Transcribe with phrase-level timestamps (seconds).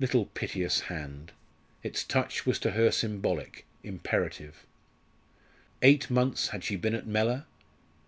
[0.00, 1.30] Little piteous hand!
[1.84, 4.66] its touch was to her symbolic, imperative.
[5.80, 7.44] Eight months had she been at Mellor?